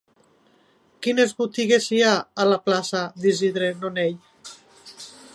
Quines 1.07 1.33
botigues 1.41 1.89
hi 1.89 1.99
ha 2.05 2.13
a 2.43 2.47
la 2.53 2.57
plaça 2.69 3.01
d'Isidre 3.25 3.69
Nonell? 3.83 4.17